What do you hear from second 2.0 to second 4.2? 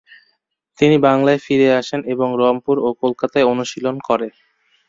এবং রংপুর ও কলকাতায় অনুশীলন শুরু